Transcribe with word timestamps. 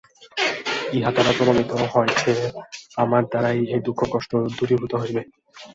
ইহা 0.93 1.11
দ্বারা 1.11 1.31
প্রমাণিত 1.37 1.71
হয় 1.91 2.11
যে, 2.21 2.33
আমার 2.97 3.21
দ্বারাই 3.25 3.59
এই 3.73 3.81
দুঃখকষ্ট 3.87 4.31
দূরীভূত 4.57 4.93
হইবে। 5.01 5.21